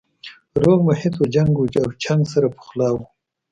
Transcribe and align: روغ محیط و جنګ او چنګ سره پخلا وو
روغ 0.61 0.79
محیط 0.87 1.15
و 1.19 1.23
جنګ 1.33 1.51
او 1.59 1.65
چنګ 2.03 2.21
سره 2.33 2.47
پخلا 2.57 2.89
وو 2.93 3.03